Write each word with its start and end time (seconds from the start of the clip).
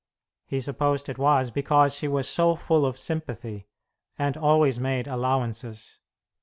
He 0.47 0.59
supposed 0.61 1.09
it 1.09 1.19
was 1.19 1.51
because 1.51 1.93
she 1.93 2.07
was 2.07 2.27
so 2.27 2.55
full 2.55 2.87
of 2.87 2.97
sympathy, 2.97 3.67
and 4.17 4.35
always 4.35 4.79
made 4.79 5.05
allowances. 5.05 5.99